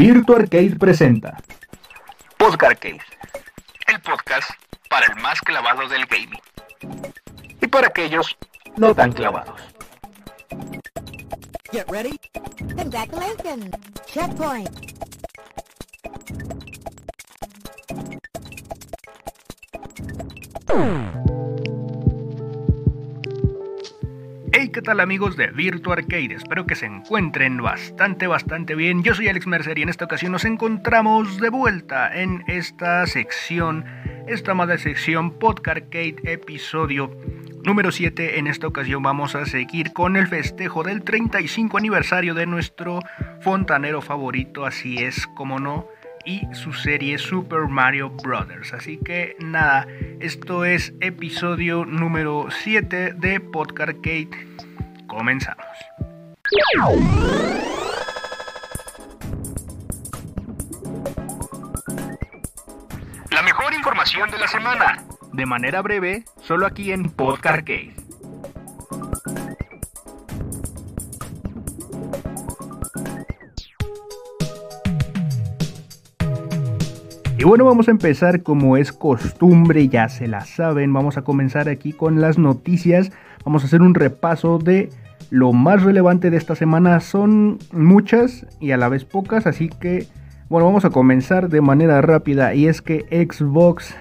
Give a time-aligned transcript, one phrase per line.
[0.00, 1.36] Virtua Arcade presenta
[2.38, 3.02] Arcade,
[3.86, 4.50] el podcast
[4.88, 6.40] para el más clavado del gaming
[7.60, 8.34] y para aquellos
[8.78, 9.60] no tan clavados.
[11.70, 12.18] Get ready.
[12.78, 13.76] Congratulations.
[14.06, 14.70] Checkpoint.
[24.72, 26.34] ¿Qué tal amigos de Virtua Arcade?
[26.34, 29.02] Espero que se encuentren bastante, bastante bien.
[29.02, 33.84] Yo soy Alex Mercer y en esta ocasión nos encontramos de vuelta en esta sección,
[34.28, 37.10] esta amada sección Podcast Arcade episodio
[37.64, 38.38] número 7.
[38.38, 43.00] En esta ocasión vamos a seguir con el festejo del 35 aniversario de nuestro
[43.40, 45.88] fontanero favorito, así es como no
[46.24, 48.72] y su serie Super Mario Brothers.
[48.72, 49.86] Así que nada,
[50.20, 54.30] esto es episodio número 7 de Podcast Arcade.
[55.06, 55.66] Comenzamos.
[63.30, 65.04] La mejor información de la semana.
[65.32, 67.68] De manera breve, solo aquí en Podcast
[77.40, 81.70] Y bueno, vamos a empezar como es costumbre, ya se la saben, vamos a comenzar
[81.70, 83.12] aquí con las noticias,
[83.46, 84.90] vamos a hacer un repaso de
[85.30, 90.06] lo más relevante de esta semana, son muchas y a la vez pocas, así que
[90.50, 92.52] bueno, vamos a comenzar de manera rápida.
[92.52, 93.96] Y es que Xbox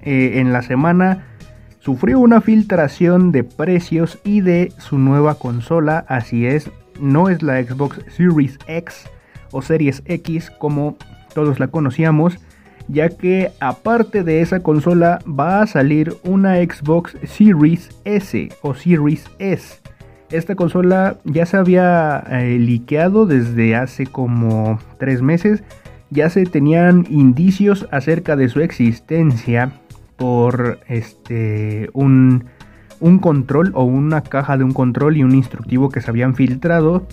[0.00, 1.26] eh, en la semana
[1.80, 7.62] sufrió una filtración de precios y de su nueva consola, así es, no es la
[7.62, 9.06] Xbox Series X
[9.52, 10.96] o Series X como
[11.34, 12.38] todos la conocíamos,
[12.90, 19.24] ya que aparte de esa consola va a salir una Xbox Series S o Series
[19.38, 19.80] S.
[20.30, 25.62] Esta consola ya se había eh, liqueado desde hace como tres meses.
[26.10, 29.72] Ya se tenían indicios acerca de su existencia
[30.16, 32.44] por este un,
[32.98, 37.06] un control o una caja de un control y un instructivo que se habían filtrado.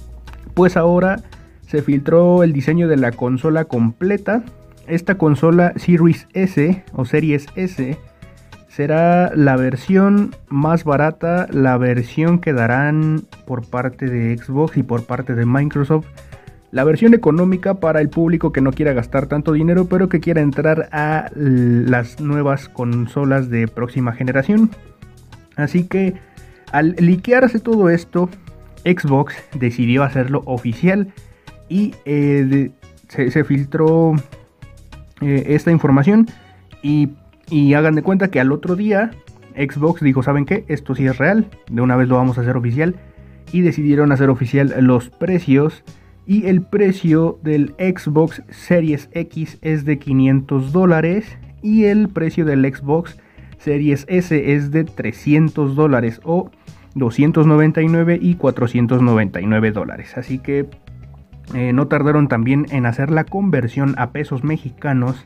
[0.54, 1.22] Pues ahora
[1.68, 4.44] se filtró el diseño de la consola completa
[4.88, 7.98] esta consola Series S o Series S
[8.68, 15.06] será la versión más barata, la versión que darán por parte de Xbox y por
[15.06, 16.06] parte de Microsoft.
[16.70, 20.42] La versión económica para el público que no quiera gastar tanto dinero pero que quiera
[20.42, 24.70] entrar a las nuevas consolas de próxima generación.
[25.56, 26.14] Así que
[26.72, 28.30] al liquearse todo esto,
[28.86, 31.14] Xbox decidió hacerlo oficial
[31.68, 32.70] y eh,
[33.08, 34.14] se filtró
[35.22, 36.28] eh, esta información
[36.82, 37.10] y,
[37.74, 39.12] hagan de cuenta que al otro día
[39.56, 40.66] Xbox dijo, ¿saben qué?
[40.68, 42.96] Esto sí es real, de una vez lo vamos a hacer oficial
[43.52, 45.84] y decidieron hacer oficial los precios
[46.26, 52.66] y el precio del Xbox Series X es de 500 dólares y el precio del
[52.66, 53.18] Xbox
[53.58, 56.52] Series S es de 300 dólares o
[56.96, 60.18] 299 y 499 dólares.
[60.18, 60.68] Así que
[61.54, 65.26] eh, no tardaron también en hacer la conversión a pesos mexicanos.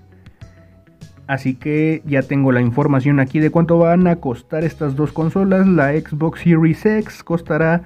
[1.27, 5.67] Así que ya tengo la información aquí de cuánto van a costar estas dos consolas.
[5.67, 7.83] La Xbox Series X costará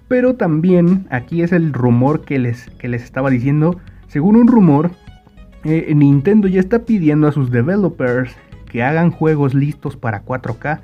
[0.08, 3.80] Pero también aquí es el rumor que les, que les estaba diciendo.
[4.08, 4.92] Según un rumor,
[5.64, 8.36] eh, Nintendo ya está pidiendo a sus developers
[8.72, 10.81] que hagan juegos listos para 4K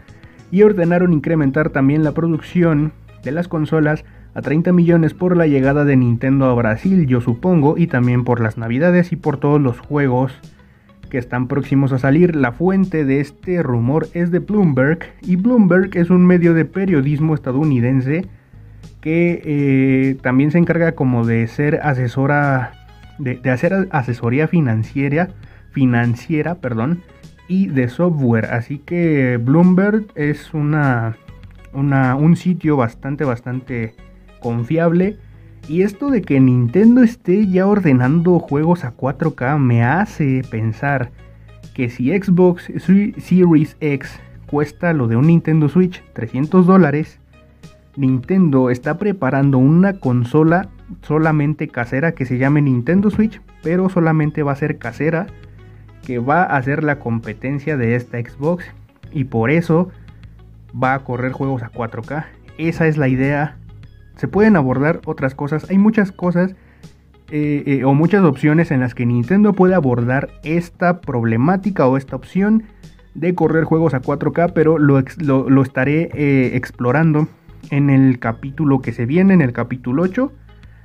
[0.51, 2.91] y ordenaron incrementar también la producción
[3.23, 4.03] de las consolas
[4.35, 8.39] a 30 millones por la llegada de Nintendo a Brasil, yo supongo, y también por
[8.39, 10.33] las navidades y por todos los juegos
[11.13, 12.35] que están próximos a salir.
[12.35, 17.35] La fuente de este rumor es de Bloomberg y Bloomberg es un medio de periodismo
[17.35, 18.25] estadounidense
[18.99, 22.71] que eh, también se encarga como de ser asesora,
[23.19, 25.29] de, hacer asesoría financiera,
[25.69, 27.03] financiera, perdón,
[27.47, 28.45] y de software.
[28.45, 31.15] Así que Bloomberg es una,
[31.73, 33.93] un sitio bastante, bastante
[34.39, 35.17] confiable.
[35.67, 41.11] Y esto de que Nintendo esté ya ordenando juegos a 4K me hace pensar
[41.73, 47.19] que si Xbox Series X cuesta lo de un Nintendo Switch 300 dólares,
[47.95, 50.67] Nintendo está preparando una consola
[51.01, 55.27] solamente casera que se llame Nintendo Switch, pero solamente va a ser casera
[56.03, 58.65] que va a ser la competencia de esta Xbox
[59.11, 59.89] y por eso
[60.81, 62.25] va a correr juegos a 4K.
[62.57, 63.57] Esa es la idea.
[64.15, 65.69] Se pueden abordar otras cosas.
[65.69, 66.55] Hay muchas cosas
[67.31, 72.15] eh, eh, o muchas opciones en las que Nintendo puede abordar esta problemática o esta
[72.15, 72.63] opción
[73.15, 77.27] de correr juegos a 4K, pero lo, estaré eh, explorando
[77.69, 80.31] en el capítulo que se viene, en el capítulo 8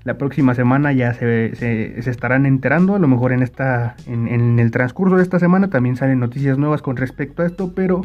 [0.09, 5.17] la próxima semana ya se, estarán enterando, a lo mejor en, esta, en, el transcurso
[5.17, 8.01] de esta semana también salen noticias nuevas con respecto a esto, pero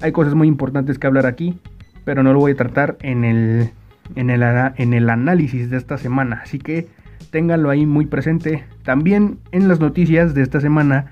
[0.00, 1.60] hay cosas muy importantes que hablar aquí,
[2.04, 3.70] pero no lo voy a tratar en el,
[4.14, 6.88] en el, en el análisis de esta semana, así que
[7.30, 8.64] ténganlo ahí muy presente.
[8.82, 11.06] También en las noticias de esta semana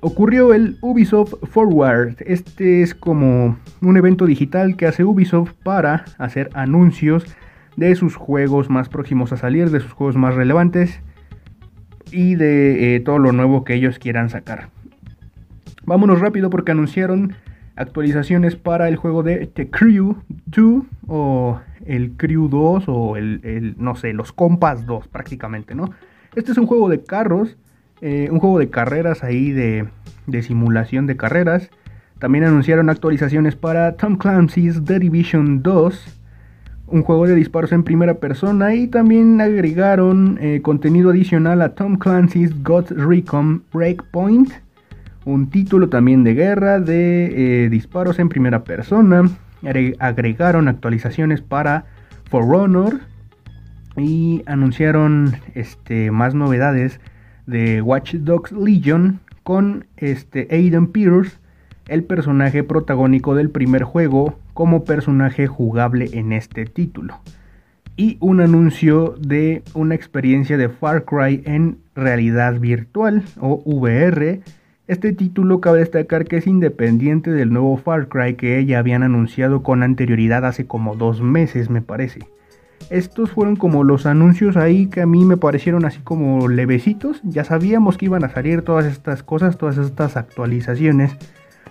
[0.00, 2.16] ocurrió el Ubisoft Forward.
[2.20, 7.24] Este es como un evento digital que hace Ubisoft para hacer anuncios
[7.76, 11.00] de sus juegos más próximos a salir, de sus juegos más relevantes
[12.10, 14.70] y de eh, todo lo nuevo que ellos quieran sacar.
[15.84, 17.34] Vámonos rápido porque anunciaron
[17.76, 23.94] actualizaciones para el juego de The Crew 2 o el Crew 2 o el, no
[23.94, 25.90] sé, los Compas 2 prácticamente, ¿no?
[26.34, 27.56] Este es un juego de carros,
[28.00, 29.88] eh, un juego de carreras ahí de,
[30.26, 31.70] de simulación de carreras.
[32.18, 36.16] También anunciaron actualizaciones para Tom Clancy's The Division 2
[36.88, 41.96] un juego de disparos en primera persona y también agregaron eh, contenido adicional a Tom
[41.96, 44.52] Clancy's God's Recon Breakpoint,
[45.26, 49.28] un título también de guerra de eh, disparos en primera persona.
[49.98, 51.84] Agregaron actualizaciones para
[52.30, 53.00] For Honor
[53.96, 57.00] y anunciaron este, más novedades
[57.46, 61.38] de Watch Dogs Legion con este, Aiden Pierce,
[61.88, 67.20] el personaje protagónico del primer juego como personaje jugable en este título.
[67.96, 74.42] Y un anuncio de una experiencia de Far Cry en realidad virtual o VR.
[74.88, 79.64] Este título cabe destacar que es independiente del nuevo Far Cry que ya habían anunciado
[79.64, 82.20] con anterioridad hace como dos meses me parece.
[82.88, 87.20] Estos fueron como los anuncios ahí que a mí me parecieron así como levecitos.
[87.24, 91.16] Ya sabíamos que iban a salir todas estas cosas, todas estas actualizaciones.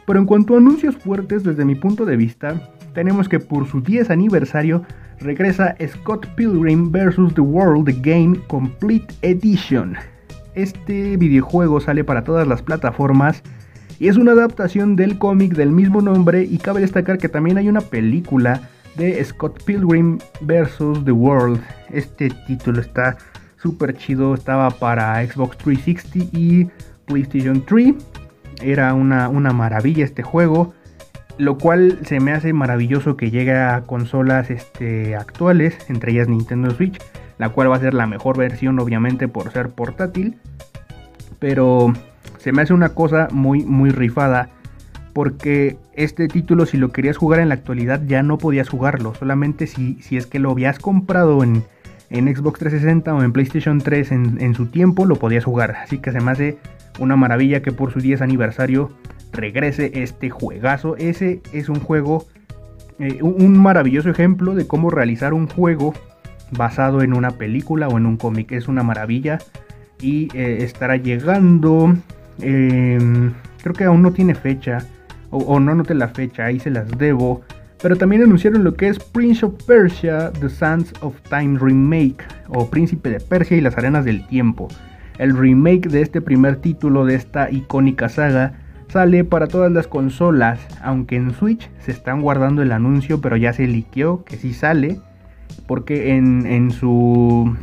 [0.06, 3.80] Pero en cuanto a anuncios fuertes desde mi punto de vista, tenemos que por su
[3.80, 4.84] 10 aniversario
[5.22, 7.34] regresa Scott Pilgrim vs.
[7.34, 9.96] The World Game Complete Edition.
[10.56, 13.44] Este videojuego sale para todas las plataformas
[14.00, 17.70] y es una adaptación del cómic del mismo nombre y cabe destacar que también hay
[17.70, 18.62] una película
[18.96, 21.04] de Scott Pilgrim vs.
[21.04, 21.62] The World.
[21.92, 23.18] Este título está
[23.58, 26.70] súper chido, estaba para Xbox 360 y
[27.06, 27.94] PlayStation 3.
[28.62, 30.74] Era una, una maravilla este juego
[31.38, 36.72] lo cual se me hace maravilloso que llegue a consolas este, actuales, entre ellas Nintendo
[36.72, 36.98] Switch,
[37.38, 40.38] la cual va a ser la mejor versión obviamente por ser portátil,
[41.40, 41.94] pero
[42.38, 44.50] se me hace una cosa muy muy rifada
[45.14, 49.68] porque este título si lo querías jugar en la actualidad ya no podías jugarlo, solamente
[49.68, 51.64] si, si es que lo habías comprado en,
[52.10, 56.12] Xbox 360 o en PlayStation 3 en, en su tiempo lo podías jugar, así que
[56.12, 56.58] se me hace
[57.00, 58.92] una maravilla que por su 10 aniversario
[59.36, 60.96] regrese este juegazo.
[60.98, 62.26] Ese es un juego,
[63.00, 65.94] eh, un maravilloso ejemplo de cómo realizar un juego
[66.58, 68.52] basado en una película o en un cómic.
[68.52, 69.40] Es una maravilla
[70.02, 71.96] y eh, estará llegando.
[72.40, 73.32] Em,
[73.62, 74.80] creo que aún no tiene fecha
[75.32, 77.42] o, no note la fecha, ahí se las debo.
[77.82, 82.70] Pero también anunciaron lo que es Prince of Persia, The Sands of Time Remake, o
[82.70, 84.70] Príncipe de Persia y las Arenas del Tiempo.
[85.18, 88.54] El remake de este primer título de esta icónica saga
[88.88, 93.54] sale para todas las consolas, aunque en Switch se están guardando el anuncio, pero ya
[93.54, 95.00] se liqueó que sí sale,
[95.68, 97.56] porque en, su,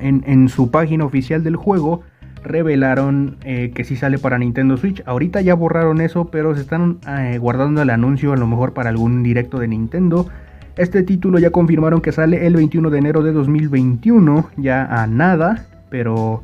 [0.00, 2.02] en, su página oficial del juego
[2.42, 5.02] revelaron eh, que sí sale para Nintendo Switch.
[5.06, 8.90] Ahorita ya borraron eso, pero se están eh, guardando el anuncio a lo mejor para
[8.90, 10.28] algún directo de Nintendo.
[10.76, 15.66] Este título ya confirmaron que sale el 21 de enero de 2021, ya a nada,
[15.90, 16.42] pero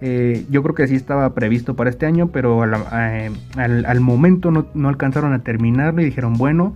[0.00, 5.34] eh, yo creo que sí estaba previsto para este año, pero al, momento no, alcanzaron
[5.34, 6.74] a terminarlo y dijeron, bueno,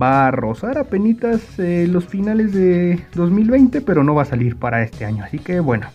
[0.00, 4.82] va a rozar a penitas los finales de 2020, pero no va a salir para
[4.82, 5.24] este año.
[5.24, 5.86] Así que bueno,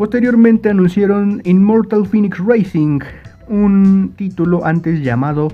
[0.00, 3.00] Posteriormente anunciaron Immortal Phoenix Racing,
[3.48, 5.48] un título antes llamado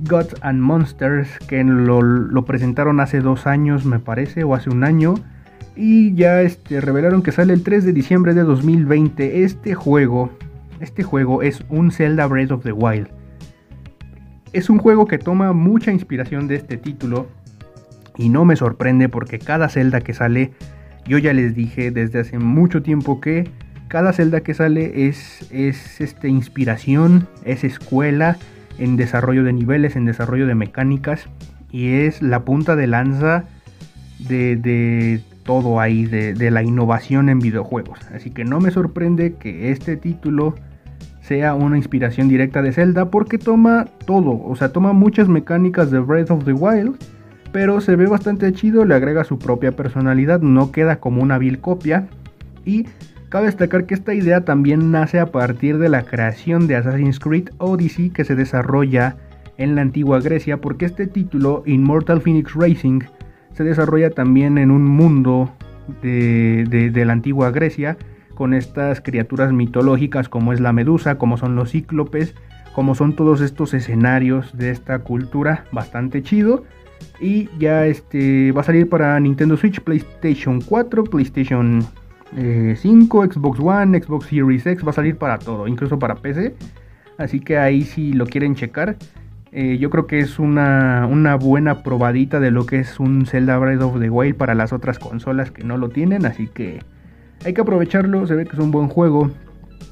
[0.00, 5.14] Gods and Monsters, que lo, presentaron hace dos años, me parece, o hace un año.
[5.76, 9.44] Y ya este, revelaron que sale el 3 de diciembre de 2020.
[9.44, 10.30] Este juego,
[10.80, 13.08] este juego es un Zelda Breath of the Wild.
[14.56, 17.26] Es un juego que toma mucha inspiración de este título.
[18.16, 20.52] Y no me sorprende porque cada Zelda que sale,
[21.04, 23.50] yo ya les dije desde hace mucho tiempo que
[23.88, 28.38] cada celda que sale es, es este, inspiración, es escuela
[28.78, 31.28] en desarrollo de niveles, en desarrollo de mecánicas
[31.70, 33.44] y es la punta de lanza
[34.18, 37.98] de, todo ahí, de, de, la innovación en videojuegos.
[38.14, 40.54] Así que no me sorprende que este título
[41.26, 45.98] sea una inspiración directa de Zelda porque toma todo, o sea, toma muchas mecánicas de
[45.98, 46.96] Breath of the Wild,
[47.52, 51.58] pero se ve bastante chido, le agrega su propia personalidad, no queda como una vil
[51.60, 52.08] copia.
[52.64, 52.86] Y
[53.28, 57.48] Cabe destacar que esta idea también nace a partir de la creación de Assassin's Creed
[57.58, 59.16] Odyssey que se desarrolla
[59.58, 63.00] en la antigua Grecia porque este título, Immortal Phoenix Racing,
[63.52, 65.52] se desarrolla también en un mundo
[66.02, 67.96] de, la antigua Grecia
[68.36, 72.36] con estas criaturas mitológicas como es la medusa, como son los cíclopes,
[72.72, 76.62] como son todos estos escenarios de esta cultura, bastante chido.
[77.18, 81.84] Y ya este va a salir para Nintendo Switch, PlayStation 4, PlayStation
[82.32, 86.54] 5, eh, Xbox One, Xbox Series X, va a salir para todo, incluso para PC.
[87.18, 88.96] Así que ahí si lo quieren checar,
[89.52, 93.56] eh, yo creo que es una, una, buena probadita de lo que es un Zelda
[93.56, 96.26] Breath of the Wild para las otras consolas que no lo tienen.
[96.26, 96.80] Así que
[97.44, 99.30] hay que aprovecharlo, se ve que es un buen juego.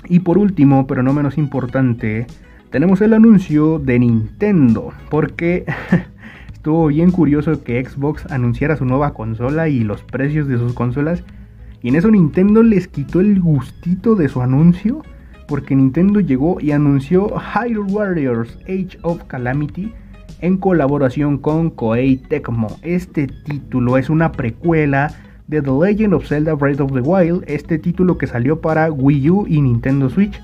[0.09, 2.27] Y por último, pero no menos importante,
[2.71, 4.93] tenemos el anuncio de Nintendo.
[5.11, 5.65] Porque
[6.53, 11.25] estuvo bien curioso que Xbox anunciara su nueva consola y los precios de sus consolas
[11.85, 15.03] y en eso Nintendo les quitó el gustito de su anuncio,
[15.47, 19.93] porque Nintendo llegó y anunció Hyrule Warriors Age of Calamity
[20.41, 22.69] en colaboración con Koei Tecmo.
[22.81, 25.15] Este título es una precuela
[25.49, 29.47] The Legend of Zelda Breath of the Wild, este título que salió para Wii U
[29.47, 30.41] y Nintendo Switch.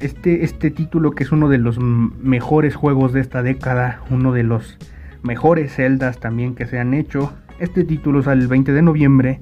[0.00, 4.42] Este, este título que es uno de los mejores juegos de esta década, uno de
[4.42, 4.76] los
[5.22, 7.32] mejores Zeldas también que se han hecho.
[7.58, 9.40] Este título sale el 20 de noviembre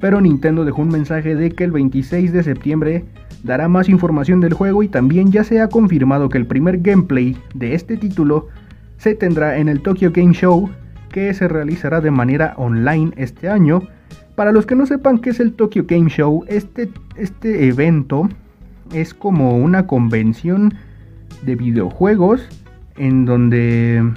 [0.00, 3.04] pero Nintendo dejó un mensaje de que el 26 de septiembre
[3.42, 7.36] dará más información del juego y también ya se ha confirmado que el primer gameplay
[7.54, 8.48] de este título
[8.98, 10.70] se tendrá en el Tokyo Game Show
[11.10, 13.82] que se realizará de manera online este año.
[14.36, 18.28] Para los que no sepan qué es el Tokyo Game Show, este, este evento
[18.92, 20.74] es como una convención
[21.42, 22.46] de videojuegos
[22.96, 24.12] en donde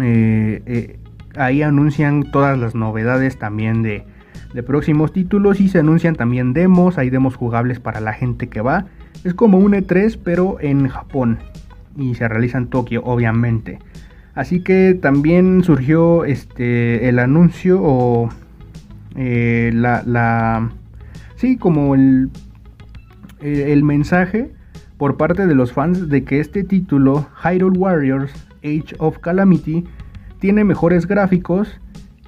[0.00, 0.98] eh, eh,
[1.34, 4.04] ahí anuncian todas las novedades también de,
[4.52, 8.60] de próximos títulos y se anuncian también demos, hay demos jugables para la gente que
[8.60, 8.84] va.
[9.24, 11.38] Es como un E3 pero en Japón
[11.96, 13.78] y se realiza en Tokio obviamente.
[14.34, 18.28] Así que también surgió este el anuncio o
[19.16, 20.70] eh, la, la
[21.36, 22.30] sí como el
[23.40, 24.50] eh, el mensaje
[24.98, 29.84] por parte de los fans de que este título Hyrule Warriors Age of Calamity
[30.40, 31.80] tiene mejores gráficos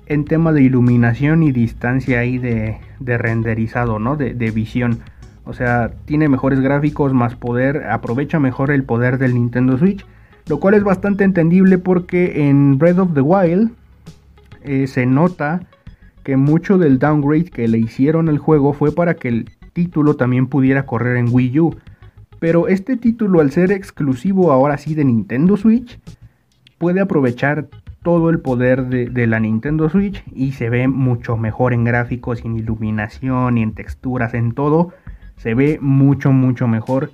[0.07, 4.17] en tema de iluminación y distancia ahí de, renderizado, ¿no?
[4.17, 5.01] De, visión.
[5.45, 10.05] O sea, tiene mejores gráficos, más poder, aprovecha mejor el poder del Nintendo Switch.
[10.49, 13.71] Lo cual es bastante entendible porque en Breath of the Wild
[14.63, 15.61] eh, se nota
[16.23, 20.47] que mucho del downgrade que le hicieron al juego fue para que el título también
[20.47, 21.77] pudiera correr en Wii U.
[22.39, 25.99] Pero este título al ser exclusivo ahora sí de Nintendo Switch,
[26.79, 27.69] puede aprovechar
[28.03, 32.57] todo el poder de, la Nintendo Switch y se ve mucho mejor en gráficos, en
[32.57, 34.93] iluminación en texturas, en todo.
[35.37, 37.13] Se ve mucho, mucho mejor.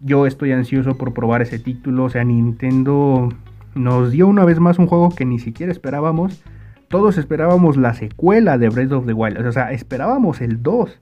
[0.00, 2.04] Yo estoy ansioso por probar ese título.
[2.04, 3.28] O sea, Nintendo
[3.74, 6.42] nos dio una vez más un juego que ni siquiera esperábamos.
[6.88, 11.00] Todos esperábamos la secuela de Breath of the Wild, o sea, esperábamos el 2.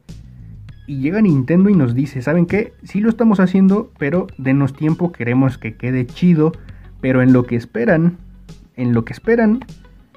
[0.86, 2.72] Y llega Nintendo y nos dice, ¿saben qué?
[2.84, 6.52] Sí lo estamos haciendo, pero denos tiempo, queremos que quede chido,
[7.00, 8.16] pero en lo que esperan,
[8.76, 9.60] en lo que esperan,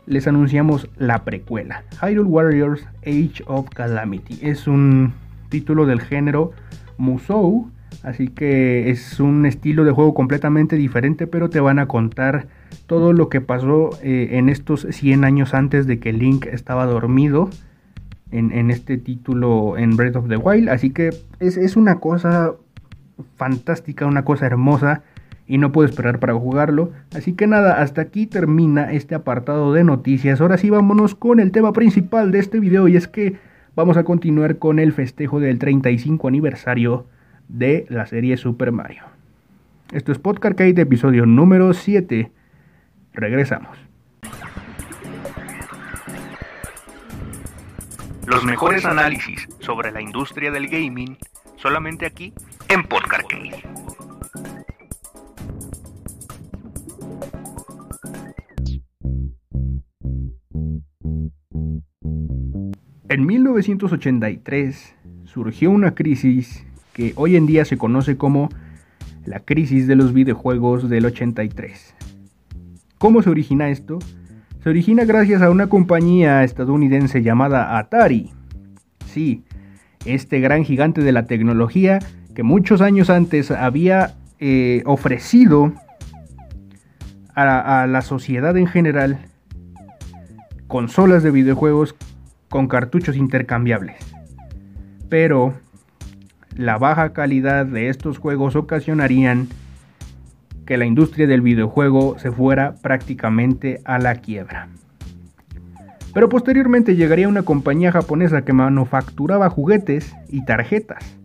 [0.06, 4.40] les anunciamos la precuela, Hyrule Warriors Age of Calamity.
[4.42, 5.14] Es un
[5.50, 6.52] título del género
[6.98, 7.70] Musou,
[8.04, 12.48] así que es un estilo de juego completamente diferente, pero te van a contar
[12.86, 17.50] todo lo que pasó eh, en estos 100 años antes de que Link estaba dormido
[18.32, 20.70] en, este título en Breath of the Wild.
[20.70, 22.54] Así que es, una cosa
[23.36, 25.04] fantástica, una cosa hermosa
[25.48, 26.92] y no puedo esperar para jugarlo.
[27.16, 30.42] Así que nada, hasta aquí termina este apartado de noticias.
[30.42, 33.36] Ahora sí vámonos con el tema principal de este video y es que
[33.76, 37.06] vamos a continuar con el festejo del 35 aniversario
[37.48, 39.04] de la serie Super Mario.
[39.92, 42.32] Esto es Podcast de episodio número 7.
[43.14, 43.78] Regresamos.
[48.26, 51.18] Los mejores análisis sobre la industria del gaming
[51.56, 52.34] solamente aquí
[52.68, 53.32] en Podcast
[63.10, 66.67] En 1983 surgió una crisis
[66.98, 68.50] que hoy en día se conoce como
[69.26, 71.96] la crisis de los videojuegos del 83.
[72.98, 74.00] ¿Cómo se origina esto?
[74.68, 78.32] se origina gracias a una compañía estadounidense llamada Atari.
[79.06, 79.44] Sí,
[80.06, 82.00] este gran gigante de la tecnología
[82.36, 85.74] que muchos años antes había eh, ofrecido
[87.34, 89.20] a, a la sociedad en general
[90.68, 91.96] consolas de videojuegos
[92.50, 93.96] con cartuchos intercambiables.
[95.08, 95.54] Pero
[96.58, 99.48] la baja calidad de estos juegos ocasionarían
[100.66, 104.68] que la industria del videojuego se fuera prácticamente a la quiebra.
[106.14, 111.16] Pero posteriormente llegaría una compañía japonesa que manufacturaba juguetes y tarjetas.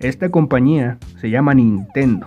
[0.00, 2.26] Esta compañía se llama Nintendo.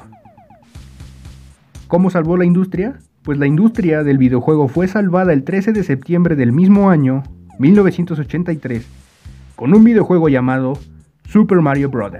[1.87, 2.95] ¿Cómo salvó la industria?
[3.23, 7.23] Pues la industria del videojuego fue salvada el 13 de septiembre del mismo año,
[7.59, 8.87] 1983,
[9.57, 10.73] con un videojuego llamado
[11.31, 12.11] Super Mario Bros.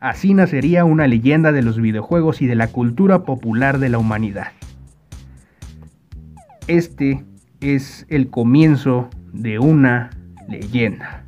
[0.00, 4.48] Así nacería una leyenda de los videojuegos y de la cultura popular de la humanidad.
[6.66, 7.24] Este
[7.60, 10.10] es el comienzo de una
[10.48, 11.22] leyenda.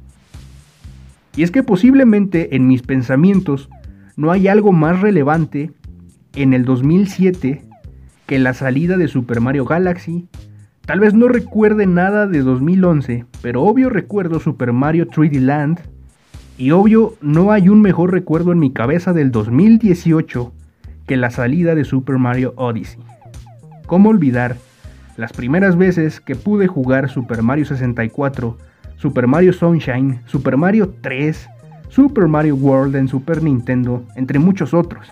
[1.37, 3.69] Y es que posiblemente en mis pensamientos
[4.17, 5.71] no hay algo más relevante
[6.35, 7.63] en el 2007
[8.27, 10.27] que la salida de Super Mario Galaxy.
[10.81, 15.83] Tal vez no recuerde nada de 2011, pero obvio recuerdo Super Mario 3D Land,
[16.61, 20.53] y obvio, no hay un mejor recuerdo en mi cabeza del 2018
[21.07, 23.01] que la salida de Super Mario Odyssey.
[23.87, 24.57] ¿Cómo olvidar
[25.17, 28.59] las primeras veces que pude jugar Super Mario 64,
[28.97, 31.49] Super Mario Sunshine, Super Mario 3,
[31.89, 35.09] Super Mario World en Super Nintendo, entre muchos otros?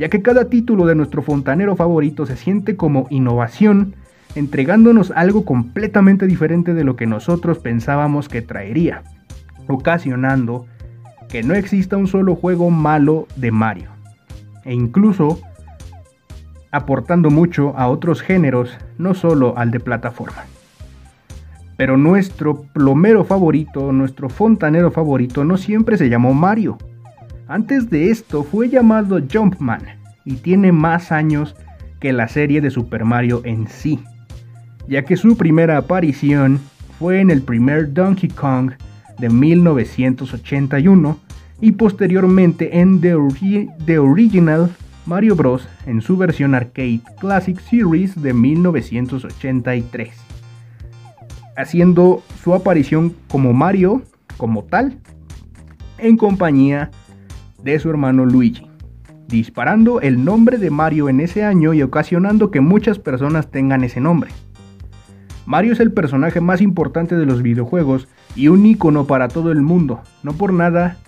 [0.00, 3.94] Ya que cada título de nuestro fontanero favorito se siente como innovación,
[4.34, 9.02] entregándonos algo completamente diferente de lo que nosotros pensábamos que traería
[9.74, 10.66] ocasionando
[11.28, 13.90] que no exista un solo juego malo de Mario,
[14.64, 15.40] e incluso
[16.70, 20.44] aportando mucho a otros géneros, no solo al de plataforma.
[21.76, 26.78] Pero nuestro plomero favorito, nuestro fontanero favorito, no siempre se llamó Mario.
[27.48, 29.82] Antes de esto fue llamado Jumpman
[30.24, 31.54] y tiene más años
[32.00, 34.00] que la serie de Super Mario en sí,
[34.88, 36.60] ya que su primera aparición
[36.98, 38.72] fue en el primer Donkey Kong
[39.18, 41.18] de 1981
[41.60, 44.70] y posteriormente en The, Original
[45.06, 45.68] Mario Bros.
[45.86, 50.10] en su versión arcade Classic Series de 1983,
[51.56, 54.02] haciendo su aparición como Mario
[54.36, 54.98] como tal
[55.98, 56.90] en compañía
[57.62, 58.66] de su hermano Luigi,
[59.28, 64.00] disparando el nombre de Mario en ese año y ocasionando que muchas personas tengan ese
[64.00, 64.30] nombre.
[65.46, 69.62] Mario es el personaje más importante de los videojuegos y un icono para todo el
[69.62, 70.00] mundo.
[70.22, 70.98] No por nada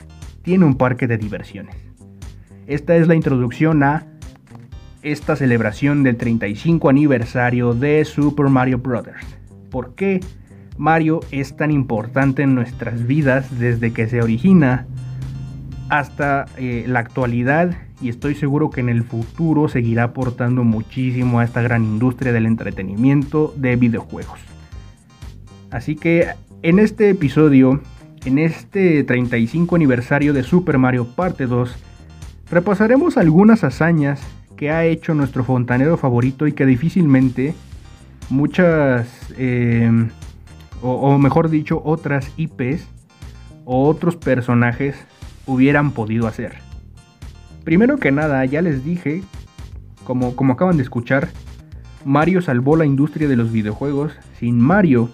[0.43, 1.77] tiene un parque de diversiones.
[2.67, 4.07] Esta es la introducción a
[5.03, 9.07] esta celebración del 35 aniversario de Super Mario Bros.
[9.71, 10.21] ¿Por qué
[10.77, 14.87] Mario es tan importante en nuestras vidas desde que se origina
[15.89, 21.45] hasta eh, la actualidad y estoy seguro que en el futuro seguirá aportando muchísimo a
[21.45, 24.39] esta gran industria del entretenimiento de videojuegos.
[25.71, 26.29] Así que
[26.63, 27.81] en este episodio,
[28.25, 31.77] en este 35 aniversario de Super Mario Parte 2,
[32.51, 34.21] repasaremos algunas hazañas
[34.57, 37.55] que ha hecho nuestro fontanero favorito y que difícilmente
[38.29, 39.91] muchas, eh,
[40.83, 42.89] o, o mejor dicho, otras IPs
[43.65, 44.97] o otros personajes
[45.47, 46.57] hubieran podido hacer.
[47.65, 49.23] Primero que nada, ya les dije,
[50.05, 51.29] como, como acaban de escuchar,
[52.05, 54.13] Mario salvó la industria de los videojuegos.
[54.39, 55.11] Sin Mario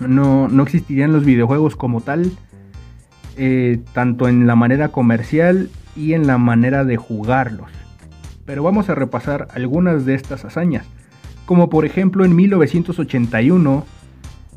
[0.00, 2.32] no, no existirían los videojuegos como tal,
[3.36, 7.70] eh, tanto en la manera comercial y en la manera de jugarlos.
[8.44, 10.86] Pero vamos a repasar algunas de estas hazañas,
[11.46, 13.84] como por ejemplo en 1981,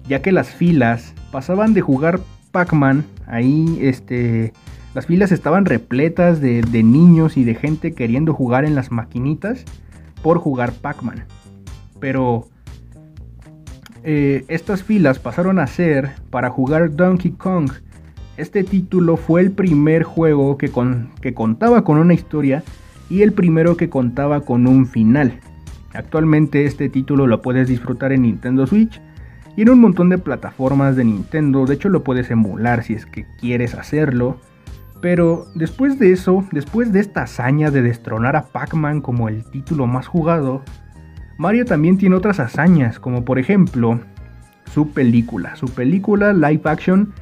[0.08, 2.20] ya que las filas pasaban de jugar
[2.52, 4.54] Pac-Man, ahí este,
[4.94, 9.66] las filas estaban repletas de, de niños y de gente queriendo jugar en las maquinitas
[10.22, 11.26] por jugar Pac-Man.
[12.00, 12.48] Pero
[14.04, 17.72] eh, estas filas pasaron a ser para jugar Donkey Kong.
[18.36, 22.64] Este título fue el primer juego que, con, que contaba con una historia
[23.10, 25.40] y el primero que contaba con un final.
[25.94, 29.02] Actualmente este título lo puedes disfrutar en Nintendo Switch
[29.56, 31.66] y en un montón de plataformas de Nintendo.
[31.66, 34.38] De hecho lo puedes emular si es que quieres hacerlo.
[35.00, 39.86] Pero después de eso, después de esta hazaña de destronar a Pac-Man como el título
[39.86, 40.64] más jugado,
[41.38, 44.00] Mario también tiene otras hazañas, como por ejemplo
[44.72, 47.14] su película, su película live action.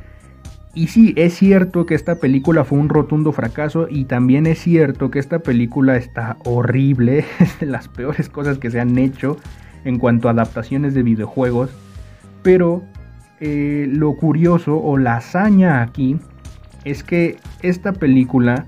[0.74, 5.12] Y sí, es cierto que esta película fue un rotundo fracaso y también es cierto
[5.12, 9.38] que esta película está horrible, es de las peores cosas que se han hecho
[9.84, 11.71] en cuanto a adaptaciones de videojuegos.
[12.41, 12.84] Pero
[13.39, 16.17] eh, lo curioso o la hazaña aquí
[16.86, 18.65] es que esta película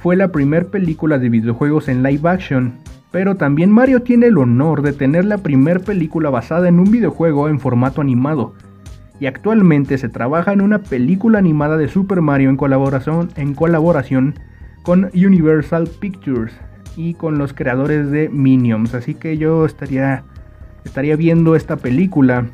[0.00, 2.81] fue la primera película de videojuegos en live action
[3.12, 7.48] pero también Mario tiene el honor de tener la primera película basada en un videojuego
[7.48, 8.54] en formato animado.
[9.20, 14.34] Y actualmente se trabaja en una película animada de Super Mario en colaboración, en colaboración
[14.82, 16.54] con Universal Pictures
[16.96, 18.94] y con los creadores de Minions.
[18.94, 20.24] Así que yo estaría,
[20.84, 22.46] estaría viendo esta película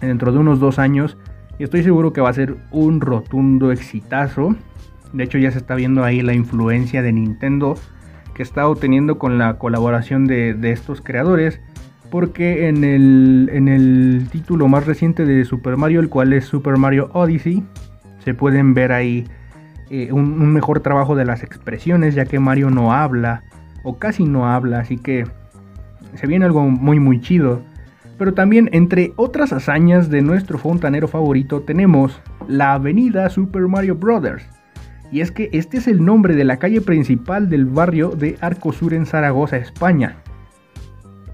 [0.00, 1.16] dentro de unos dos años
[1.58, 4.56] y estoy seguro que va a ser un rotundo exitazo.
[5.12, 7.76] De hecho ya se está viendo ahí la influencia de Nintendo
[8.34, 11.60] que está obteniendo con la colaboración de, estos creadores.
[12.10, 16.76] Porque en el, en el título más reciente de Super Mario, el cual es Super
[16.76, 17.64] Mario Odyssey,
[18.18, 19.24] se pueden ver ahí
[19.88, 23.44] eh, un, un, mejor trabajo de las expresiones, ya que Mario no habla,
[23.82, 25.26] o casi no habla, así que
[26.14, 27.62] se viene algo muy muy chido.
[28.18, 34.22] Pero también entre otras hazañas de nuestro fontanero favorito tenemos la avenida Super Mario Bros
[35.12, 38.94] y es que este es el nombre de la calle principal del barrio de Arcosur
[38.94, 40.16] en Zaragoza, España.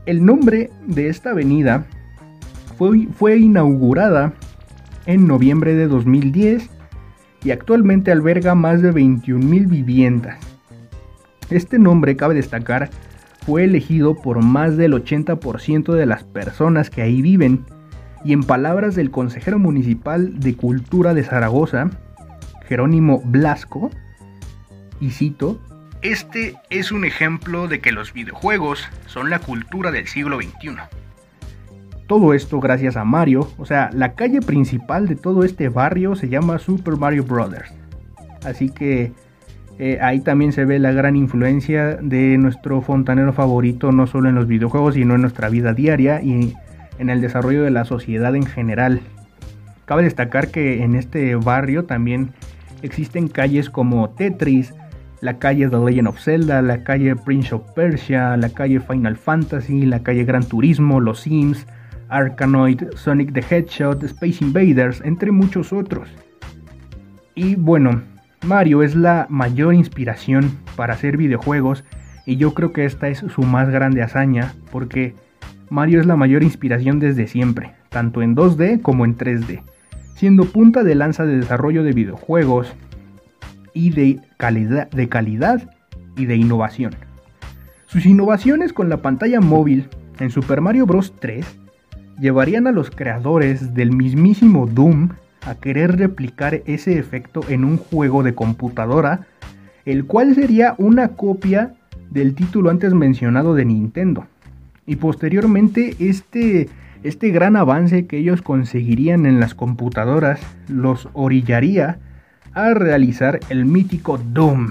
[0.05, 1.87] El nombre de esta avenida
[2.77, 4.35] fue, inaugurada
[5.07, 6.69] en noviembre de 2010
[7.45, 10.39] y actualmente alberga más de 21.000 viviendas.
[11.49, 12.91] Este nombre, cabe destacar,
[13.47, 17.65] fue elegido por más del 80% de las personas que ahí viven
[18.25, 21.91] y en palabras del consejero municipal de Cultura de Zaragoza,
[22.69, 23.91] Jerónimo Blasco,
[25.01, 25.61] y cito,
[26.03, 30.77] Este es un ejemplo de que los videojuegos son la cultura del siglo XXI.
[32.07, 36.29] Todo esto gracias a Mario, o sea, la calle principal de todo este barrio se
[36.29, 37.73] llama Super Mario Brothers.
[38.45, 39.13] Así que
[39.79, 44.35] eh, ahí también se ve la gran influencia de nuestro fontanero favorito, no solo en
[44.35, 46.55] los videojuegos, sino en nuestra vida diaria y
[46.99, 49.01] en el desarrollo de la sociedad en general.
[49.85, 52.31] Cabe destacar que en este barrio también
[52.83, 54.75] existen calles como Tetris,
[55.21, 59.87] la calle The Legend of Zelda, la calle Prince of Persia, la calle Final Fantasy,
[59.87, 61.67] la calle Gran Turismo, Los Sims,
[62.09, 66.09] Arkanoid, Sonic the Hedgehog, Space Invaders, entre muchos otros.
[67.35, 68.03] Y bueno,
[68.47, 71.85] Mario es la mayor inspiración para hacer videojuegos
[72.27, 75.15] y yo creo que esta es su más grande hazaña porque
[75.71, 79.63] Mario es la mayor inspiración desde siempre, tanto en 2D como en 3D
[80.19, 82.75] siendo punta de lanza de desarrollo de videojuegos
[83.73, 85.71] y de calidad, de calidad
[86.17, 86.97] y de innovación.
[87.87, 91.15] Sus innovaciones con la pantalla móvil en Super Mario Bros.
[91.21, 91.47] 3
[92.19, 95.11] llevarían a los creadores del mismísimo Doom
[95.47, 99.29] a querer replicar ese efecto en un juego de computadora,
[99.85, 101.75] el cual sería una copia
[102.11, 104.27] del título antes mencionado de Nintendo.
[104.85, 106.69] Y posteriormente este
[107.03, 111.99] este gran avance que ellos conseguirían en las computadoras los orillaría
[112.55, 114.71] a realizar el mítico Doom.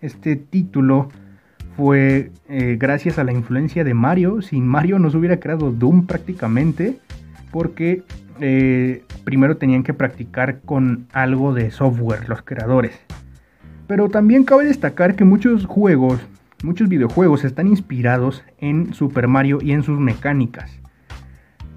[0.00, 1.08] Este título
[1.76, 4.42] fue eh, gracias a la influencia de Mario.
[4.42, 6.98] Sin Mario no se hubiera creado Doom prácticamente
[7.50, 8.02] porque
[8.40, 12.98] eh, primero tenían que practicar con algo de software los creadores.
[13.86, 16.20] Pero también cabe destacar que muchos juegos
[16.62, 20.80] muchos videojuegos están inspirados en Super Mario y en sus mecánicas.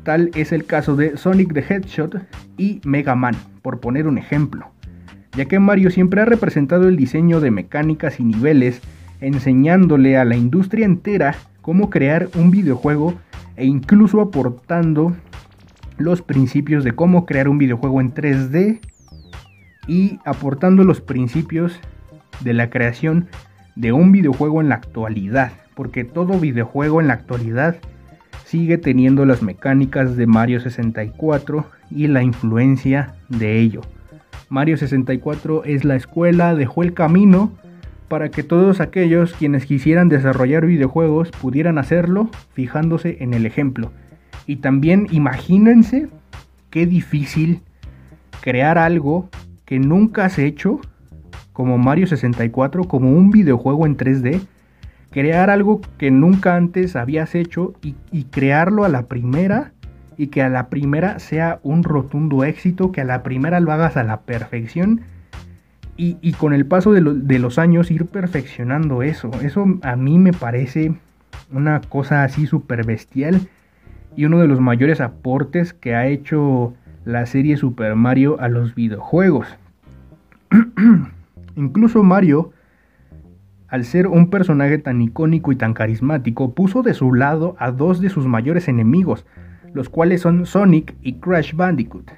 [0.09, 2.21] Tal es el caso de Sonic the Hedgehog
[2.57, 4.71] y Mega Man, por poner un ejemplo,
[5.37, 8.81] ya que Mario siempre ha representado el diseño de mecánicas y niveles,
[9.21, 13.13] enseñándole a la industria entera cómo crear un videojuego
[13.55, 15.15] e incluso aportando
[15.99, 18.79] los principios de cómo crear un videojuego en 3D
[19.87, 21.79] y aportando los principios
[22.39, 23.27] de la creación
[23.75, 27.75] de un videojuego en la actualidad, porque todo videojuego en la actualidad
[28.49, 33.81] sigue teniendo las mecánicas de Mario 64 y la influencia de ello.
[34.49, 37.51] Mario 64 es la escuela, dejó el camino
[38.07, 43.91] para que todos aquellos quienes quisieran desarrollar videojuegos pudieran hacerlo fijándose en el ejemplo.
[44.47, 46.07] Y también imagínense
[46.71, 47.61] qué difícil
[48.41, 49.29] crear algo
[49.65, 50.81] que nunca has hecho,
[51.53, 54.41] como Mario 64, como un videojuego en 3D,
[55.11, 59.71] crear algo que nunca antes habías hecho y, crearlo a la primera
[60.17, 63.97] y que a la primera sea un rotundo éxito, que a la primera lo hagas
[63.97, 65.01] a la perfección
[65.97, 69.31] y, con el paso de, de, los años ir perfeccionando eso.
[69.41, 70.93] Eso a mí me parece
[71.51, 73.49] una cosa así súper bestial
[74.15, 78.75] y uno de los mayores aportes que ha hecho la serie Super Mario a los
[78.75, 79.47] videojuegos.
[81.55, 82.51] Incluso Mario,
[83.69, 88.01] al ser un personaje tan icónico y tan carismático, puso de su lado a dos
[88.01, 89.25] de sus mayores enemigos,
[89.73, 92.11] los cuales son Sonic y Crash Bandicoot.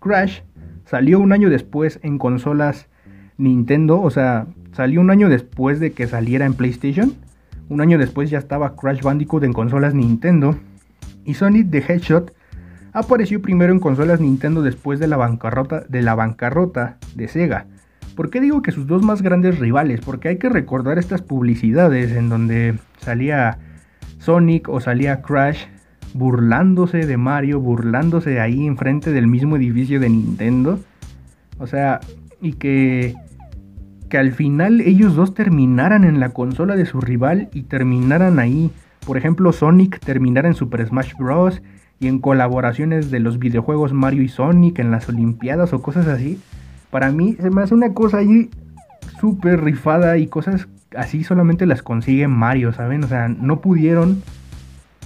[0.00, 0.40] Crash
[0.84, 2.88] salió un año después en consolas
[3.36, 7.14] Nintendo, o sea, salió un año después de que saliera en PlayStation.
[7.68, 10.56] Un año después ya estaba Crash Bandicoot en consolas Nintendo.
[11.24, 12.30] Y Sonic the Hedgehog
[12.92, 17.66] apareció primero en consolas Nintendo después de la bancarrota de, la bancarrota de Sega.
[18.16, 20.00] ¿Por qué digo que sus dos más grandes rivales?
[20.00, 23.58] Porque hay que recordar estas publicidades en donde salía
[24.18, 25.66] Sonic o salía Crash
[26.14, 30.78] burlándose de Mario, burlándose ahí enfrente del mismo edificio de Nintendo.
[31.58, 32.00] O sea,
[32.40, 33.14] y que,
[34.08, 38.70] que al final ellos dos terminaran en la consola de su rival y terminaran ahí.
[39.04, 41.62] Por ejemplo, Sonic terminara en Super Smash Bros
[41.98, 46.38] y en colaboraciones de los videojuegos Mario y Sonic en las Olimpiadas o cosas así.
[46.94, 48.50] Para mí se me hace una cosa ahí
[49.20, 53.02] súper rifada y cosas así solamente las consigue Mario, ¿saben?
[53.02, 54.22] O sea, no pudieron...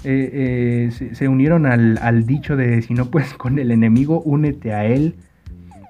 [0.04, 4.84] Eh, eh, se, unieron al, dicho de si no puedes con el enemigo, únete a
[4.84, 5.14] él.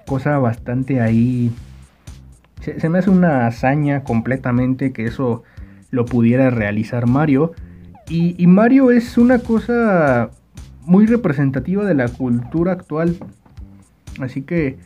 [0.07, 1.51] Cosa bastante ahí...
[2.61, 5.43] Se, me hace una hazaña completamente que eso
[5.91, 7.51] lo pudiera realizar Mario.
[8.07, 10.29] y Mario es una cosa
[10.79, 13.17] muy representativa de la cultura actual.
[14.21, 14.77] Así que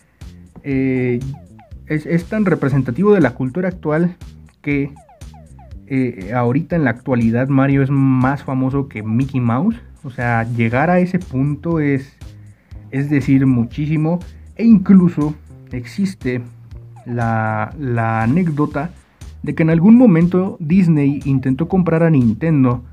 [0.63, 1.19] eh,
[1.87, 4.15] es, tan representativo de la cultura actual
[4.61, 4.91] que
[5.87, 9.75] eh, ahorita en la actualidad Mario es más famoso que Mickey Mouse.
[10.03, 12.15] O sea, llegar a ese punto es,
[12.91, 14.19] es decir muchísimo.
[14.55, 15.35] E incluso
[15.71, 16.41] existe
[17.05, 18.91] la, la anécdota
[19.43, 22.83] de que en algún momento Disney intentó comprar a Nintendo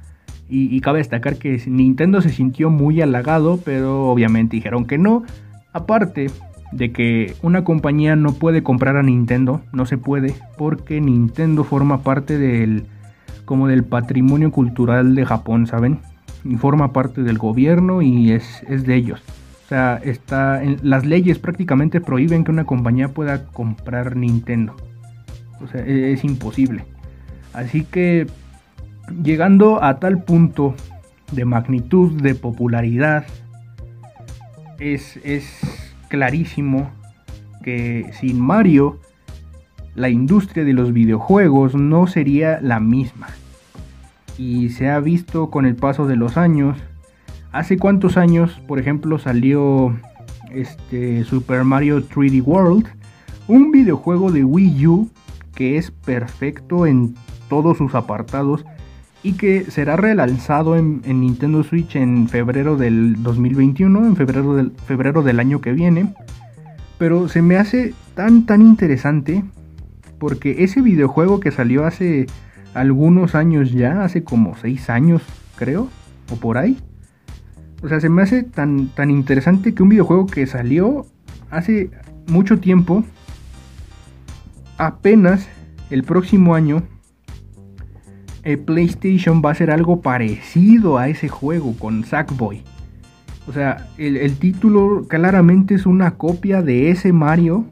[0.52, 5.22] y, cabe destacar que Nintendo se sintió muy halagado, pero obviamente dijeron que no.
[5.72, 6.28] Aparte
[6.72, 12.02] de que una compañía no puede comprar a Nintendo, no se puede, porque Nintendo forma
[12.02, 12.84] parte del
[13.44, 15.98] como del patrimonio cultural de Japón, ¿saben?
[16.44, 19.20] Y forma parte del gobierno y es, es de ellos.
[19.64, 24.76] O sea, está las leyes prácticamente prohíben que una compañía pueda comprar Nintendo.
[25.60, 26.84] O sea, es, es imposible.
[27.52, 28.28] Así que
[29.22, 30.74] llegando a tal punto
[31.32, 33.26] de magnitud, de popularidad,
[34.78, 35.18] es,
[36.10, 36.90] clarísimo
[37.62, 38.98] que sin Mario
[39.94, 43.28] la industria de los videojuegos no sería la misma.
[44.36, 46.76] Y se ha visto con el paso de los años.
[47.52, 49.96] ¿Hace cuántos años, por ejemplo, salió
[50.52, 52.86] este Super Mario 3D World?
[53.48, 55.10] Un videojuego de Wii U
[55.54, 57.14] que es perfecto en
[57.48, 58.64] todos sus apartados
[59.22, 65.22] y que será relanzado en, Nintendo Switch en febrero del 2021, en febrero del, febrero
[65.22, 66.14] del año que viene.
[66.98, 69.44] Pero se me hace tan tan interesante
[70.18, 72.26] porque ese videojuego que salió hace
[72.74, 75.22] algunos años ya, hace como 6 años
[75.56, 75.88] creo,
[76.30, 76.78] o por ahí.
[77.82, 81.06] O sea, se me hace tan, tan interesante que un videojuego que salió
[81.50, 81.90] hace
[82.26, 83.04] mucho tiempo,
[84.76, 85.48] apenas
[85.90, 86.82] el próximo año
[88.64, 92.62] PlayStation va a ser algo parecido a ese juego con Sackboy.
[93.50, 97.64] O sea, el, título claramente es una copia de ese Mario.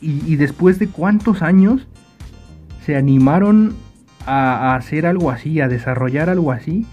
[0.00, 1.86] Y, después de cuántos años
[2.84, 3.74] se animaron
[4.26, 6.86] a, hacer algo así, a desarrollar algo así,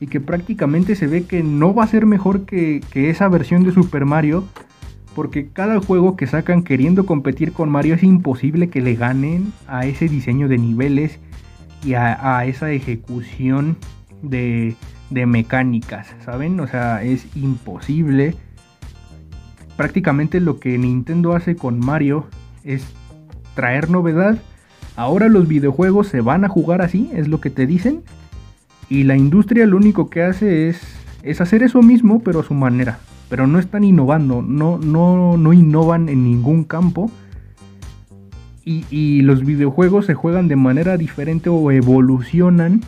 [0.00, 3.72] y que prácticamente se ve que no va a ser mejor que, esa versión de
[3.72, 4.44] Super Mario,
[5.14, 9.84] porque cada juego que sacan queriendo competir con Mario es imposible que le ganen a
[9.84, 11.20] ese diseño de niveles
[11.84, 13.76] y a, esa ejecución
[14.22, 14.76] de,
[15.10, 16.58] de, mecánicas, ¿saben?
[16.60, 18.34] O sea, es imposible.
[19.76, 22.26] Prácticamente lo que Nintendo hace con Mario
[22.64, 22.86] es
[23.54, 24.38] traer novedad
[24.96, 28.02] Ahora los videojuegos se van a jugar así, es lo que te dicen.
[28.88, 30.80] Y la industria lo único que hace es,
[31.22, 33.00] es hacer eso mismo, pero a su manera.
[33.28, 37.10] Pero no están innovando, no, no, no innovan en ningún campo.
[38.66, 42.80] Y, los videojuegos se juegan de manera diferente o evolucionan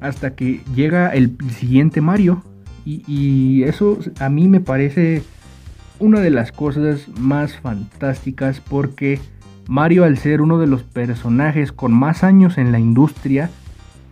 [0.00, 2.42] hasta que llega el siguiente Mario.
[2.84, 5.22] Y, y, eso a mí me parece
[6.00, 9.20] una de las cosas más fantásticas porque
[9.68, 13.50] Mario al ser uno de los personajes con más años en la industria,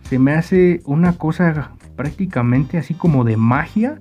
[0.03, 3.99] se me hace una cosa prácticamente así como de magia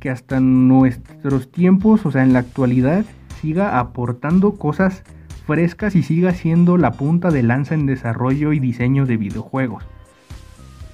[0.00, 3.04] que hasta nuestros tiempos, o sea, en la actualidad,
[3.40, 5.04] siga aportando cosas
[5.52, 9.84] frescas y siga siendo la punta de lanza en desarrollo y diseño de videojuegos.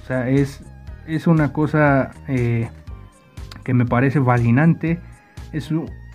[0.03, 0.63] O sea, es,
[1.07, 2.69] es una cosa eh,
[3.63, 4.99] que me parece fascinante.
[5.53, 5.71] Es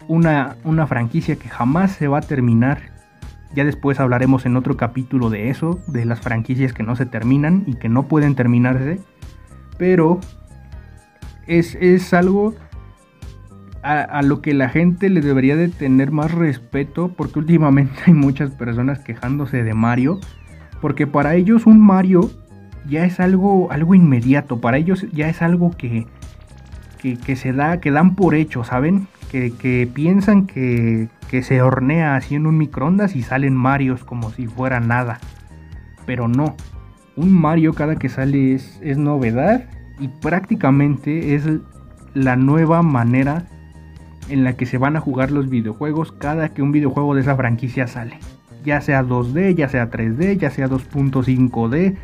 [0.08, 2.94] una, una franquicia que jamás se va a terminar
[3.54, 7.62] ya después hablaremos en otro capítulo de eso, de las franquicias que no se terminan
[7.66, 8.98] y que no pueden terminarse.
[9.78, 10.18] Pero
[11.46, 12.54] es, algo
[13.84, 18.50] a, lo que la gente le debería de tener más respeto porque últimamente hay muchas
[18.50, 20.20] personas quejándose de Mario.
[20.80, 22.30] Porque para ellos un Mario
[22.88, 26.06] ya es algo, algo inmediato, para ellos ya es algo que,
[27.00, 29.06] que, se da, que dan por hecho, ¿saben?
[29.30, 34.30] Que, que piensan que, que se hornea así en un microondas y salen Marios como
[34.30, 35.20] si fuera nada.
[36.04, 36.56] Pero no,
[37.16, 39.64] un Mario cada que sale es, es novedad
[39.98, 41.48] y prácticamente es
[42.12, 43.46] la nueva manera
[44.28, 47.36] en la que se van a jugar los videojuegos cada que un videojuego de esa
[47.36, 48.18] franquicia sale.
[48.64, 51.96] Ya sea 2D, ya sea 3D, ya sea 2.5D,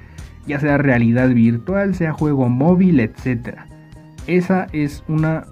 [0.47, 3.61] ya sea realidad virtual, sea juego móvil, etc.
[4.27, 5.47] Esa es una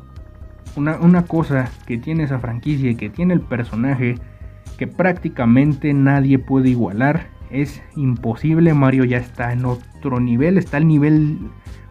[0.78, 4.16] una, cosa que tiene esa franquicia y que tiene el personaje
[4.76, 7.28] que prácticamente nadie puede igualar.
[7.50, 11.38] Es imposible, Mario ya está en otro nivel, está al nivel,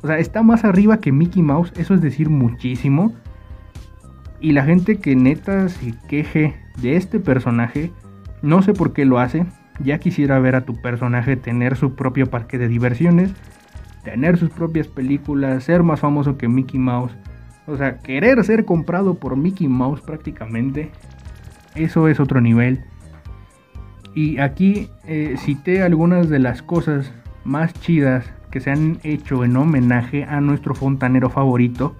[0.01, 3.13] o sea, está más arriba que Mickey Mouse, eso es decir muchísimo.
[4.39, 7.91] Y la gente que neta se queje de este personaje,
[8.41, 9.45] no sé por qué lo hace.
[9.79, 13.31] Ya quisiera ver a tu personaje tener su propio parque de diversiones,
[14.03, 17.15] tener sus propias películas, ser más famoso que Mickey Mouse.
[17.67, 20.91] O sea, querer ser comprado por Mickey Mouse prácticamente,
[21.75, 22.85] eso es otro nivel.
[24.15, 27.11] Y aquí eh, cité algunas de las cosas
[27.43, 31.95] más chidas que se han hecho en homenaje a nuestro fontanero favorito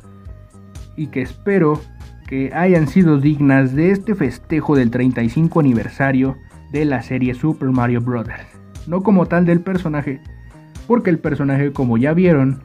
[0.95, 1.79] y que espero
[2.27, 6.37] que hayan sido dignas de este festejo del 35 aniversario
[6.71, 8.27] de la serie Super Mario Bros.
[8.85, 10.19] No como tal del personaje,
[10.87, 12.61] porque el personaje como ya vieron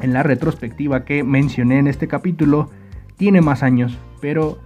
[0.00, 2.70] en la retrospectiva que mencioné en este capítulo,
[3.16, 4.58] tiene más años, pero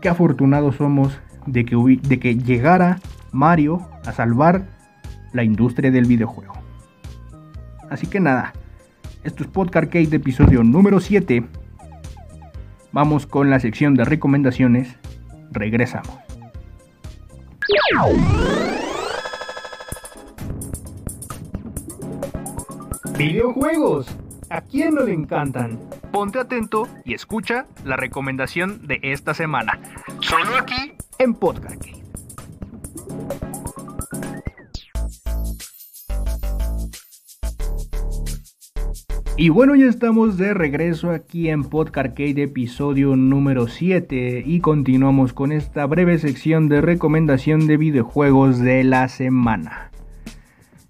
[0.00, 2.98] qué afortunados somos de que, de que llegara
[3.32, 4.66] Mario a salvar
[5.32, 6.54] la industria del videojuego.
[7.90, 8.52] Así que nada,
[9.24, 11.44] esto es Podcast de episodio número 7.
[12.96, 14.96] Vamos con la sección de recomendaciones.
[15.50, 16.16] Regresamos.
[23.18, 24.16] Videojuegos
[24.48, 25.78] ¿A quién no le encantan?
[26.10, 29.78] Ponte atento y escucha la recomendación de esta semana.
[30.20, 31.84] Solo aquí en Podcast
[39.38, 45.52] Y bueno, ya estamos de regreso aquí en Podcast episodio número 7 y continuamos con
[45.52, 49.90] esta breve sección de recomendación de videojuegos de la semana.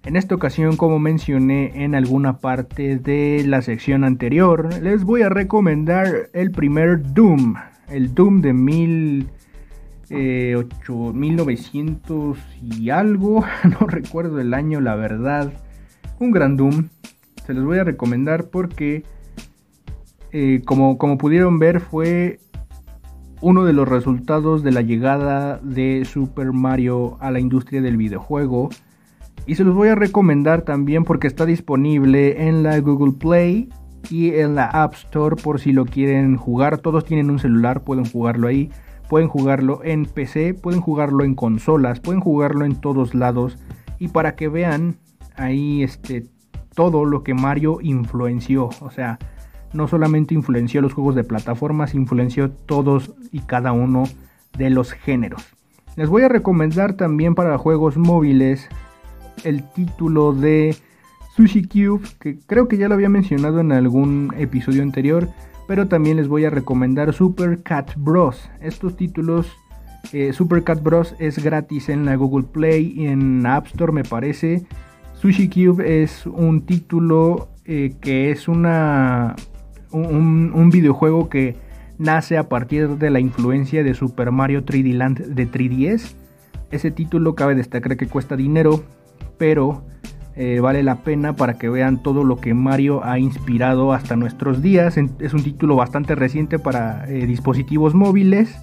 [0.05, 5.29] En esta ocasión, como mencioné en alguna parte de la sección anterior, les voy a
[5.29, 7.55] recomendar el primer Doom,
[7.89, 9.27] el Doom de mil,
[10.09, 13.43] 1900 eh, y algo,
[13.81, 15.51] no recuerdo el año, la verdad.
[16.19, 16.87] Un gran Doom,
[17.47, 19.03] se los voy a recomendar porque,
[20.33, 22.39] eh, como, como pudieron ver, fue
[23.39, 28.69] uno de los resultados de la llegada de Super Mario a la industria del videojuego
[29.45, 33.69] y se los voy a recomendar también porque está disponible en la Google Play
[34.09, 36.79] y en la App Store por si lo quieren jugar.
[36.79, 38.69] Todos tienen un celular, pueden jugarlo ahí.
[39.07, 43.57] Pueden jugarlo en PC, pueden jugarlo en consolas, pueden jugarlo en todos lados.
[43.99, 44.97] Y para que vean
[45.37, 46.25] ahí este,
[46.77, 48.69] todo lo que Mario influenció.
[48.81, 49.17] O sea,
[49.73, 54.03] no solamente influenció los juegos de plataformas, influenció todos y cada uno
[54.55, 55.43] de los géneros.
[55.95, 58.69] Les voy a recomendar también para juegos móviles
[59.43, 60.75] el título de
[61.35, 65.29] Sushi Cube, que creo que ya lo había mencionado en algún episodio anterior,
[65.67, 68.51] pero también les voy a recomendar Super Cat Bros.
[68.61, 69.51] Estos títulos,
[70.13, 74.03] eh, Super Cat Bros es gratis en la Google Play y en App Store me
[74.03, 74.67] parece.
[75.19, 79.35] Sushi Cube es un título eh, que es una,
[79.91, 81.55] un, videojuego que
[81.97, 86.13] nace a partir de la influencia de Super Mario 3D Land de 3DS.
[86.69, 88.83] Ese título cabe destacar que cuesta dinero,
[89.39, 89.83] pero
[90.35, 94.61] eh, vale la pena para que vean todo lo que Mario ha inspirado hasta nuestros
[94.61, 94.97] días.
[94.97, 98.55] Es un título bastante reciente para eh, dispositivos móviles.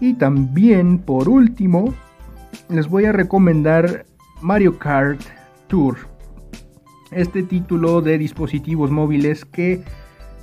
[0.00, 1.92] Y también, por último,
[2.68, 4.06] les voy a recomendar
[4.40, 5.20] Mario Kart
[5.68, 5.96] Tour.
[7.10, 9.82] Este título de dispositivos móviles que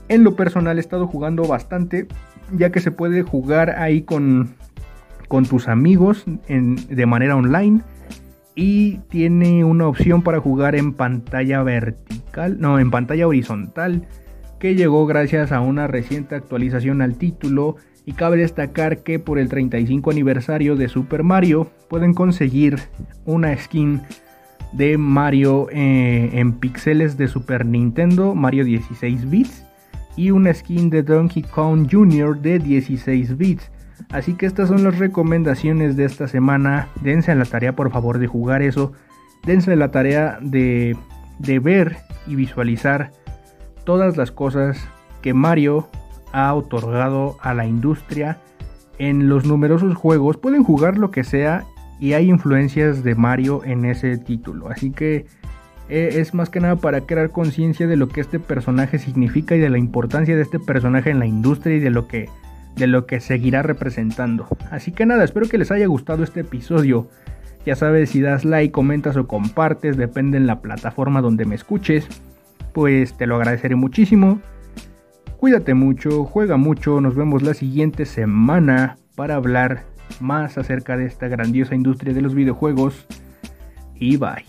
[0.07, 2.07] en lo personal he estado jugando bastante,
[2.51, 4.55] ya que se puede jugar ahí con,
[5.27, 7.81] con tus amigos de manera online
[8.55, 14.07] y tiene una opción para jugar en pantalla vertical, no, en pantalla horizontal,
[14.59, 19.49] que llegó gracias a una reciente actualización al título y cabe destacar que por el
[19.49, 22.79] 35 aniversario de Super Mario pueden conseguir
[23.25, 24.01] una skin
[24.73, 29.65] de Mario eh, en píxeles de Super Nintendo, Mario 16 bits,
[30.15, 32.39] y una skin de Donkey Kong Jr.
[32.39, 33.71] de 16 bits.
[34.09, 36.87] Así que estas son las recomendaciones de esta semana.
[37.01, 38.91] Dense a la tarea por favor de jugar eso.
[39.45, 40.95] Dense a la tarea de,
[41.39, 41.97] de ver
[42.27, 43.11] y visualizar
[43.85, 44.77] todas las cosas
[45.21, 45.87] que Mario
[46.31, 48.37] ha otorgado a la industria
[48.97, 50.37] en los numerosos juegos.
[50.37, 51.65] Pueden jugar lo que sea
[52.03, 54.67] y hay influencias de Mario en ese título.
[54.67, 55.25] Así que
[55.87, 59.59] eh, es más que nada para crear conciencia de lo que este personaje significa y
[59.59, 62.27] de la importancia de este personaje en la industria y de lo que
[62.75, 64.45] de lo que seguirá representando.
[64.69, 67.07] Así que nada, espero que les haya gustado este episodio.
[67.65, 72.05] Ya sabes, si das like, comentas o compartes, depende en la plataforma donde me escuches,
[72.73, 74.41] pues te lo agradeceré muchísimo.
[75.37, 81.27] Cuídate mucho, juega mucho, nos vemos la siguiente semana para hablar más acerca de esta
[81.27, 83.05] grandiosa industria de los videojuegos
[83.95, 84.45] y bye.